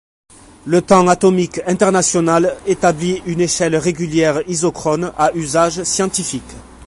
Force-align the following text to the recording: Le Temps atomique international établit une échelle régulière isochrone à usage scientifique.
Le 0.65 0.81
Temps 0.81 1.07
atomique 1.09 1.61
international 1.67 2.57
établit 2.65 3.21
une 3.27 3.39
échelle 3.39 3.75
régulière 3.75 4.41
isochrone 4.49 5.11
à 5.15 5.31
usage 5.35 5.83
scientifique. 5.83 6.55